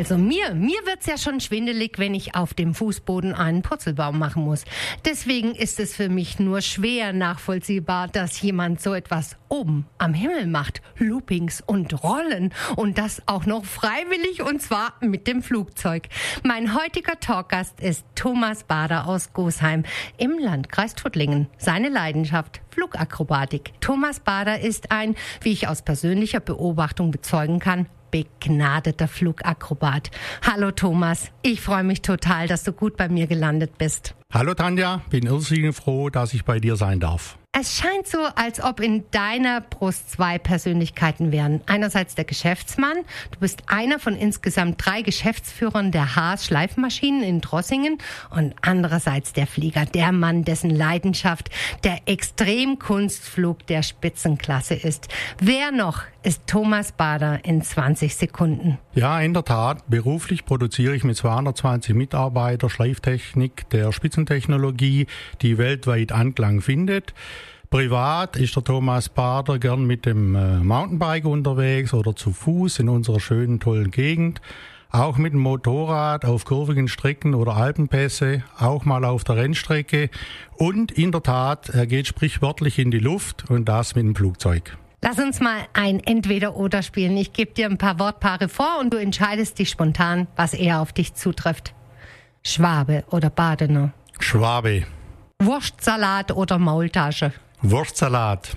[0.00, 4.42] Also mir, mir wird's ja schon schwindelig, wenn ich auf dem Fußboden einen Purzelbaum machen
[4.44, 4.64] muss.
[5.04, 10.46] Deswegen ist es für mich nur schwer nachvollziehbar, dass jemand so etwas oben am Himmel
[10.46, 10.80] macht.
[10.96, 12.54] Loopings und Rollen.
[12.76, 16.08] Und das auch noch freiwillig und zwar mit dem Flugzeug.
[16.44, 19.82] Mein heutiger Talkgast ist Thomas Bader aus Gosheim
[20.16, 21.48] im Landkreis Tuttlingen.
[21.58, 23.78] Seine Leidenschaft Flugakrobatik.
[23.82, 30.10] Thomas Bader ist ein, wie ich aus persönlicher Beobachtung bezeugen kann, begnadeter Flugakrobat.
[30.46, 34.14] Hallo Thomas, ich freue mich total, dass du gut bei mir gelandet bist.
[34.32, 37.36] Hallo Tanja, bin irrsinnig froh, dass ich bei dir sein darf.
[37.52, 41.62] Es scheint so, als ob in deiner Brust zwei Persönlichkeiten wären.
[41.66, 42.98] Einerseits der Geschäftsmann.
[43.32, 47.98] Du bist einer von insgesamt drei Geschäftsführern der Haas Schleifmaschinen in Drossingen
[48.30, 51.50] und andererseits der Flieger, der Mann, dessen Leidenschaft
[51.82, 55.08] der Extremkunstflug der Spitzenklasse ist.
[55.40, 58.78] Wer noch ist Thomas Bader in 20 Sekunden?
[58.94, 59.90] Ja, in der Tat.
[59.90, 65.06] Beruflich produziere ich mit 220 Mitarbeitern Schleiftechnik der Spitzentechnologie,
[65.42, 67.14] die weltweit Anklang findet.
[67.70, 72.88] Privat ist der Thomas Bader gern mit dem äh, Mountainbike unterwegs oder zu Fuß in
[72.88, 74.40] unserer schönen, tollen Gegend.
[74.90, 80.10] Auch mit dem Motorrad auf kurvigen Strecken oder Alpenpässe, auch mal auf der Rennstrecke.
[80.56, 84.76] Und in der Tat, er geht sprichwörtlich in die Luft und das mit dem Flugzeug.
[85.00, 87.16] Lass uns mal ein Entweder-Oder spielen.
[87.16, 90.92] Ich gebe dir ein paar Wortpaare vor und du entscheidest dich spontan, was eher auf
[90.92, 91.72] dich zutrifft.
[92.42, 93.92] Schwabe oder Badener?
[94.22, 94.86] Schwabe.
[95.42, 97.32] Wurstsalat oder Maultasche?
[97.62, 98.56] Wurstsalat.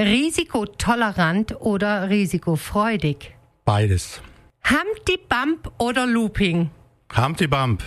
[0.00, 3.34] Risikotolerant oder risikofreudig?
[3.64, 4.20] Beides.
[4.68, 6.70] Humpty Bump oder Looping?
[7.16, 7.82] Humpty Bump.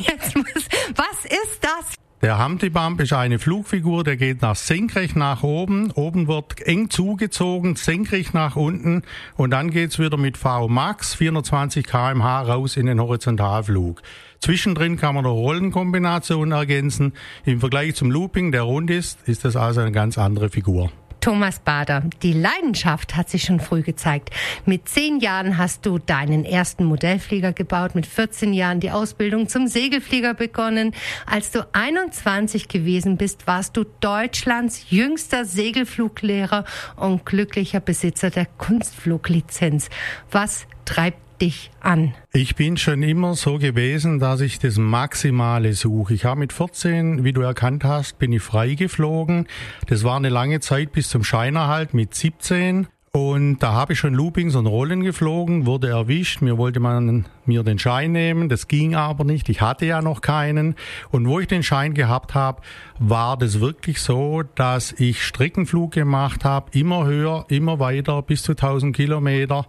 [0.00, 1.94] Jetzt muss, was ist das?
[2.24, 5.90] Der Humpty Bump ist eine Flugfigur, der geht nach senkrecht nach oben.
[5.90, 9.02] Oben wird eng zugezogen, senkrecht nach unten
[9.36, 14.00] und dann geht's wieder mit V Max 420 kmh raus in den Horizontalflug.
[14.40, 17.12] Zwischendrin kann man eine Rollenkombination ergänzen.
[17.44, 20.90] Im Vergleich zum Looping, der rund ist, ist das also eine ganz andere Figur.
[21.24, 24.28] Thomas Bader, die Leidenschaft hat sich schon früh gezeigt.
[24.66, 29.66] Mit zehn Jahren hast du deinen ersten Modellflieger gebaut, mit 14 Jahren die Ausbildung zum
[29.66, 30.94] Segelflieger begonnen.
[31.24, 39.88] Als du 21 gewesen bist, warst du Deutschlands jüngster Segelfluglehrer und glücklicher Besitzer der Kunstfluglizenz.
[40.30, 42.14] Was treibt dich an?
[42.32, 46.14] Ich bin schon immer so gewesen, dass ich das Maximale suche.
[46.14, 49.46] Ich habe mit 14, wie du erkannt hast, bin ich freigeflogen.
[49.88, 52.88] Das war eine lange Zeit bis zum Scheinerhalt mit 17.
[53.16, 56.42] Und da habe ich schon Loopings und Rollen geflogen, wurde erwischt.
[56.42, 58.48] Mir wollte man mir den Schein nehmen.
[58.48, 59.48] Das ging aber nicht.
[59.48, 60.74] Ich hatte ja noch keinen.
[61.12, 62.60] Und wo ich den Schein gehabt habe,
[62.98, 66.76] war das wirklich so, dass ich Streckenflug gemacht habe.
[66.76, 69.64] Immer höher, immer weiter, bis zu 1000 Kilometer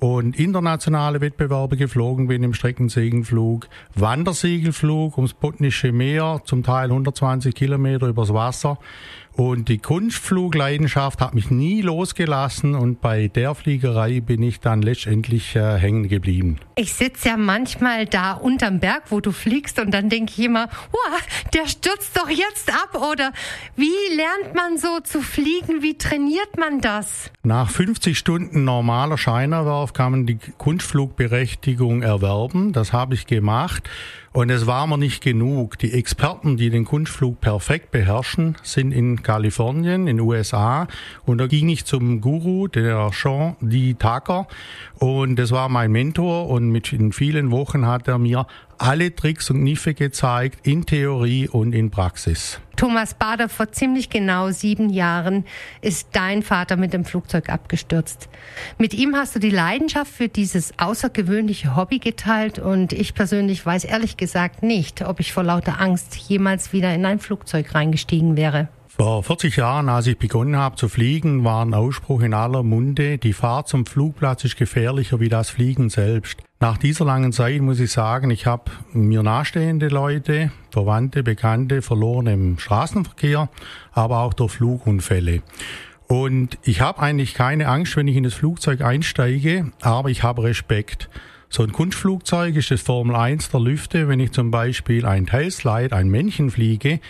[0.00, 8.08] und internationale Wettbewerbe geflogen bin im Streckensegelflug, Wandersegelflug ums Botnische Meer, zum Teil 120 Kilometer
[8.08, 8.78] übers Wasser.
[9.36, 15.56] Und die Kunstflugleidenschaft hat mich nie losgelassen und bei der Fliegerei bin ich dann letztendlich
[15.56, 16.58] äh, hängen geblieben.
[16.74, 20.68] Ich sitze ja manchmal da unterm Berg, wo du fliegst und dann denke ich immer,
[21.54, 23.32] der stürzt doch jetzt ab oder
[23.76, 27.30] wie lernt man so zu fliegen, wie trainiert man das?
[27.42, 32.72] Nach 50 Stunden normaler Scheinerwerf kann man die Kunstflugberechtigung erwerben.
[32.72, 33.88] Das habe ich gemacht.
[34.32, 35.76] Und es war mir nicht genug.
[35.78, 40.86] Die Experten, die den Kunstflug perfekt beherrschen, sind in Kalifornien, in den USA.
[41.26, 43.94] Und da ging ich zum Guru, der Jean D.
[43.94, 44.46] Tucker.
[45.00, 46.48] Und das war mein Mentor.
[46.48, 48.46] Und mit in vielen Wochen hat er mir
[48.78, 52.60] alle Tricks und Kniffe gezeigt, in Theorie und in Praxis.
[52.80, 55.44] Thomas Bader, vor ziemlich genau sieben Jahren
[55.82, 58.30] ist dein Vater mit dem Flugzeug abgestürzt.
[58.78, 63.84] Mit ihm hast du die Leidenschaft für dieses außergewöhnliche Hobby geteilt und ich persönlich weiß
[63.84, 68.68] ehrlich gesagt nicht, ob ich vor lauter Angst jemals wieder in ein Flugzeug reingestiegen wäre.
[68.88, 73.18] Vor 40 Jahren, als ich begonnen habe zu fliegen, war ein Ausspruch in aller Munde,
[73.18, 76.38] die Fahrt zum Flugplatz ist gefährlicher wie das Fliegen selbst.
[76.62, 82.26] Nach dieser langen Zeit muss ich sagen, ich habe mir nahestehende Leute, Verwandte, Bekannte verloren
[82.26, 83.48] im Straßenverkehr,
[83.92, 85.40] aber auch durch Flugunfälle.
[86.06, 90.42] Und ich habe eigentlich keine Angst, wenn ich in das Flugzeug einsteige, aber ich habe
[90.42, 91.08] Respekt.
[91.48, 94.06] So ein Kunstflugzeug ist das Formel 1 der Lüfte.
[94.06, 97.00] Wenn ich zum Beispiel ein Tailslide, ein Männchen fliege,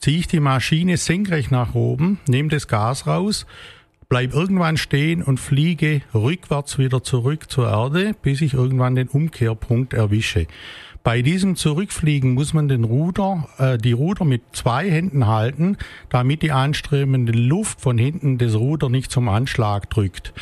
[0.00, 3.46] ziehe ich die Maschine senkrecht nach oben, nehme das Gas raus,
[4.08, 9.92] bleib irgendwann stehen und fliege rückwärts wieder zurück zur Erde, bis ich irgendwann den Umkehrpunkt
[9.92, 10.46] erwische.
[11.04, 15.76] Bei diesem Zurückfliegen muss man den Ruder, äh, die Ruder mit zwei Händen halten,
[16.08, 20.32] damit die anströmende Luft von hinten das Ruder nicht zum Anschlag drückt.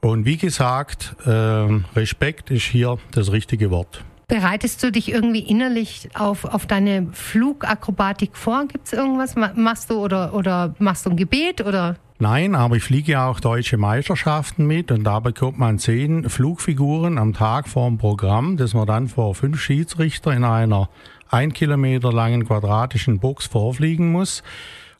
[0.00, 4.02] Und wie gesagt, äh, Respekt ist hier das richtige Wort.
[4.28, 8.66] Bereitest du dich irgendwie innerlich auf, auf deine Flugakrobatik vor?
[8.66, 9.34] Gibt es irgendwas?
[9.36, 11.96] Machst du oder, oder machst du ein Gebet oder?
[12.22, 17.16] Nein, aber ich fliege ja auch deutsche Meisterschaften mit und da bekommt man zehn Flugfiguren
[17.16, 20.90] am Tag vor dem Programm, das man dann vor fünf Schiedsrichter in einer
[21.30, 24.42] ein Kilometer langen quadratischen Box vorfliegen muss.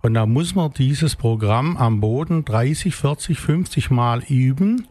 [0.00, 4.88] Und da muss man dieses Programm am Boden 30, 40, 50 Mal üben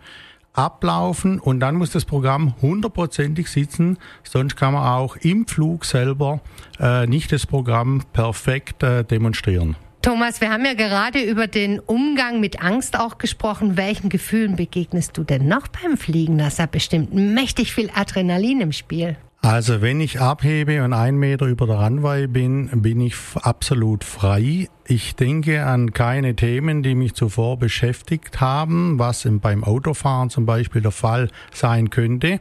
[0.54, 6.42] ablaufen und dann muss das Programm hundertprozentig sitzen, sonst kann man auch im Flug selber
[6.80, 9.76] äh, nicht das Programm perfekt äh, demonstrieren.
[10.02, 13.76] Thomas, wir haben ja gerade über den Umgang mit Angst auch gesprochen.
[13.76, 16.38] Welchen Gefühlen begegnest du denn noch beim Fliegen?
[16.38, 19.18] Das ist ja bestimmt mächtig viel Adrenalin im Spiel.
[19.42, 24.68] Also wenn ich abhebe und ein Meter über der Runway bin, bin ich absolut frei.
[24.92, 30.82] Ich denke an keine Themen, die mich zuvor beschäftigt haben, was beim Autofahren zum Beispiel
[30.82, 32.40] der Fall sein könnte.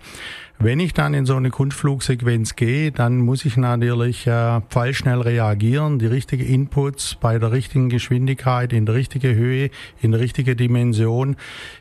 [0.60, 6.00] Wenn ich dann in so eine Kunstflugsequenz gehe, dann muss ich natürlich äh, pfeilschnell reagieren,
[6.00, 9.70] die richtigen Inputs bei der richtigen Geschwindigkeit, in der richtigen Höhe,
[10.00, 11.36] in der richtigen Dimension.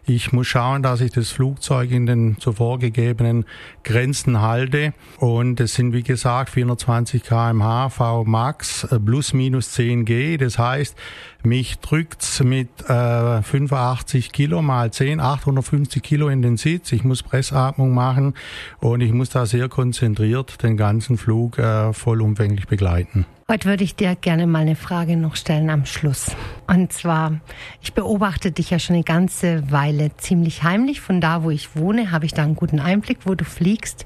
[0.06, 3.46] Ich muss schauen, dass ich das Flugzeug in den zuvor gegebenen
[3.84, 4.94] Grenzen halte.
[5.18, 10.38] Und es sind, wie gesagt, 420 kmh V Max äh, plus minus 10 G.
[10.38, 10.96] Das heißt,
[11.44, 16.92] mich drückt's mit äh, 85 Kilo mal 10, 850 Kilo in den Sitz.
[16.92, 18.34] Ich muss Pressatmung machen
[18.80, 23.26] und ich muss da sehr konzentriert den ganzen Flug äh, vollumfänglich begleiten.
[23.50, 26.36] Heute würde ich dir gerne mal eine Frage noch stellen am Schluss.
[26.68, 27.40] Und zwar,
[27.82, 31.00] ich beobachte dich ja schon eine ganze Weile ziemlich heimlich.
[31.00, 34.06] Von da, wo ich wohne, habe ich da einen guten Einblick, wo du fliegst.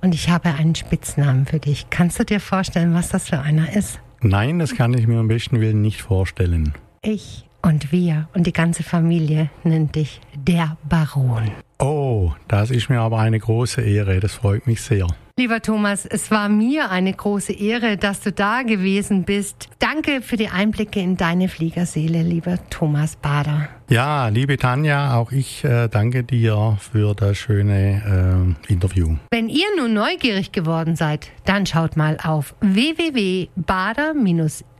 [0.00, 1.90] Und ich habe einen Spitznamen für dich.
[1.90, 4.00] Kannst du dir vorstellen, was das für einer ist?
[4.22, 6.74] Nein, das kann ich mir am besten Willen nicht vorstellen.
[7.02, 11.50] Ich und wir und die ganze Familie nennen dich der Baron.
[11.80, 14.20] Oh, das ist mir aber eine große Ehre.
[14.20, 15.08] Das freut mich sehr.
[15.42, 19.70] Lieber Thomas, es war mir eine große Ehre, dass du da gewesen bist.
[19.80, 23.68] Danke für die Einblicke in deine Fliegerseele, lieber Thomas Bader.
[23.90, 29.16] Ja, liebe Tanja, auch ich äh, danke dir für das schöne äh, Interview.
[29.32, 34.14] Wenn ihr nun neugierig geworden seid, dann schaut mal auf www.bader-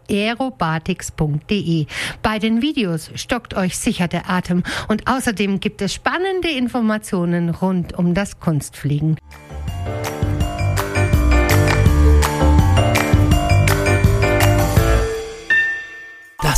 [0.08, 1.86] aerobatics.de.
[2.22, 7.98] Bei den Videos stockt euch sicher der Atem und außerdem gibt es spannende Informationen rund
[7.98, 9.16] um das Kunstfliegen.